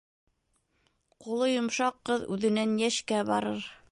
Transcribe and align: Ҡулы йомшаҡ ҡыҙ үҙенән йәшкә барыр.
Ҡулы 1.25 1.51
йомшаҡ 1.51 2.01
ҡыҙ 2.11 2.25
үҙенән 2.37 2.75
йәшкә 2.87 3.23
барыр. 3.31 3.71